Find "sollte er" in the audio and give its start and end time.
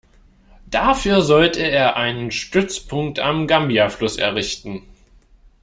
1.21-1.95